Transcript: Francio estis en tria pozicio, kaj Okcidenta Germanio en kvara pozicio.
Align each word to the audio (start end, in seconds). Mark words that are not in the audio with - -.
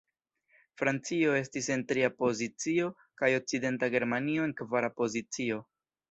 Francio 0.81 1.33
estis 1.39 1.67
en 1.75 1.83
tria 1.91 2.07
pozicio, 2.21 2.87
kaj 3.23 3.29
Okcidenta 3.41 3.89
Germanio 3.97 4.47
en 4.49 4.55
kvara 4.63 4.91
pozicio. 5.03 5.61